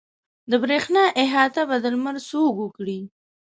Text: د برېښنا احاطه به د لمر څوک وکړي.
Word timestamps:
د 0.49 0.53
برېښنا 0.63 1.03
احاطه 1.23 1.61
به 1.69 1.75
د 1.83 1.85
لمر 1.93 2.15
څوک 2.29 2.53
وکړي. 2.59 2.99